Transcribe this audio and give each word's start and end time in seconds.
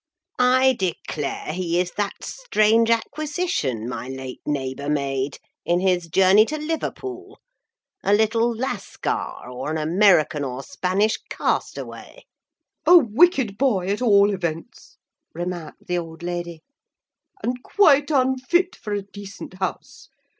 I 0.39 0.73
declare 0.79 1.53
he 1.53 1.79
is 1.79 1.91
that 1.91 2.23
strange 2.23 2.89
acquisition 2.89 3.87
my 3.87 4.09
late 4.09 4.41
neighbour 4.47 4.89
made, 4.89 5.37
in 5.63 5.79
his 5.79 6.07
journey 6.07 6.43
to 6.45 6.57
Liverpool—a 6.57 8.11
little 8.11 8.51
Lascar, 8.51 9.47
or 9.47 9.69
an 9.69 9.77
American 9.77 10.43
or 10.43 10.63
Spanish 10.63 11.19
castaway.' 11.29 12.23
"'A 12.87 12.97
wicked 12.97 13.59
boy, 13.59 13.89
at 13.89 14.01
all 14.01 14.33
events,' 14.33 14.97
remarked 15.35 15.85
the 15.85 15.99
old 15.99 16.23
lady, 16.23 16.63
'and 17.43 17.61
quite 17.61 18.09
unfit 18.09 18.75
for 18.75 18.93
a 18.93 19.03
decent 19.03 19.59
house! 19.61 20.09